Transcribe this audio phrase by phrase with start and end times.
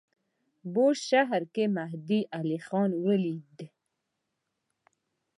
[0.73, 3.67] بوشهر کې مهدی علیخان ولیدی.